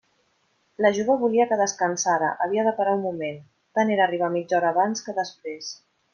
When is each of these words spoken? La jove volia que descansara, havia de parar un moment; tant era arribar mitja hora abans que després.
La 0.85 0.91
jove 0.99 1.17
volia 1.23 1.45
que 1.51 1.59
descansara, 1.59 2.31
havia 2.47 2.65
de 2.69 2.73
parar 2.79 2.95
un 3.01 3.05
moment; 3.09 3.37
tant 3.81 3.93
era 3.97 4.05
arribar 4.09 4.31
mitja 4.39 4.59
hora 4.61 4.73
abans 4.75 5.07
que 5.09 5.17
després. 5.21 5.71